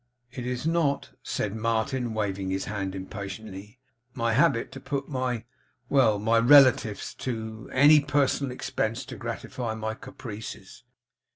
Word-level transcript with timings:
'It 0.31 0.43
is 0.47 0.65
not,' 0.65 1.11
said 1.21 1.55
Martin, 1.55 2.15
waving 2.15 2.49
his 2.49 2.65
hand 2.65 2.95
impatiently, 2.95 3.79
'my 4.15 4.33
habit 4.33 4.71
to 4.71 4.79
put 4.79 5.07
my 5.07 5.45
well! 5.89 6.17
my 6.17 6.39
relatives 6.39 7.13
to 7.13 7.69
any 7.71 7.99
personal 7.99 8.51
expense 8.51 9.05
to 9.05 9.15
gratify 9.15 9.75
my 9.75 9.93
caprices. 9.93 10.83